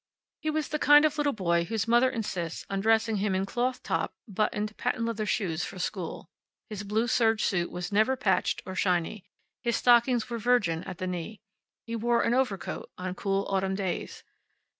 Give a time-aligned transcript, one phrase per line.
[0.39, 3.83] He was the kind of little boy whose mother insists on dressing him in cloth
[3.83, 6.27] top, buttoned, patent leather shoes for school.
[6.71, 9.25] His blue serge suit was never patched or shiny.
[9.61, 11.39] His stockings were virgin at the knee.
[11.85, 14.23] He wore an overcoat on cool autumn days.